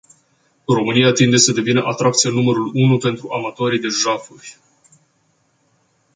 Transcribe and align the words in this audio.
România 0.65 1.11
tinde 1.11 1.37
să 1.37 1.51
devină 1.51 1.83
atracția 1.83 2.29
numărul 2.31 2.71
unu 2.73 2.97
pentru 2.97 3.29
amatorii 3.29 3.79
de 3.79 3.87
jafuri. 3.87 4.57